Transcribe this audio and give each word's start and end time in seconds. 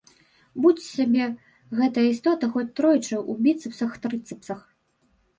Будзь 0.61 0.85
сабе 0.85 1.25
гэтая 1.79 2.05
істота 2.13 2.49
хоць 2.53 2.73
тройчы 2.79 3.15
ў 3.17 3.45
біцэпсах-трыцэпсах. 3.49 4.65